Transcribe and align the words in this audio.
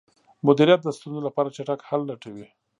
مدیریت 0.47 0.81
د 0.83 0.89
ستونزو 0.97 1.21
لپاره 1.27 1.53
چټک 1.55 1.79
حل 1.89 2.01
لټوي. 2.09 2.45